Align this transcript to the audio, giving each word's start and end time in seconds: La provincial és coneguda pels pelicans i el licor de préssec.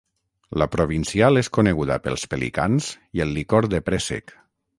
La 0.61 0.67
provincial 0.75 1.41
és 1.41 1.49
coneguda 1.57 1.99
pels 2.07 2.25
pelicans 2.33 2.89
i 3.19 3.25
el 3.27 3.37
licor 3.41 3.71
de 3.77 3.83
préssec. 3.91 4.35